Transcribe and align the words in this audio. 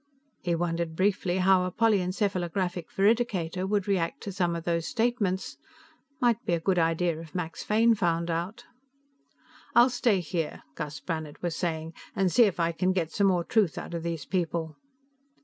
He 0.41 0.55
wondered 0.55 0.95
briefly 0.95 1.37
how 1.37 1.63
a 1.63 1.71
polyencephalographic 1.71 2.89
veridicator 2.91 3.67
would 3.67 3.87
react 3.87 4.23
to 4.23 4.31
some 4.31 4.55
of 4.55 4.63
those 4.63 4.87
statements; 4.87 5.57
might 6.19 6.43
be 6.43 6.53
a 6.55 6.59
good 6.59 6.79
idea 6.79 7.19
if 7.21 7.35
Max 7.35 7.61
Fane 7.63 7.93
found 7.93 8.31
out. 8.31 8.63
"I'll 9.75 9.91
stay 9.91 10.19
here," 10.19 10.63
Gus 10.73 10.99
Brannhard 11.01 11.43
was 11.43 11.55
saying, 11.55 11.93
"and 12.15 12.31
see 12.31 12.45
if 12.45 12.59
I 12.59 12.71
can 12.71 12.93
get 12.93 13.11
some 13.11 13.27
more 13.27 13.43
truth 13.43 13.77
out 13.77 13.93
of 13.93 14.01
these 14.01 14.25
people." 14.25 14.75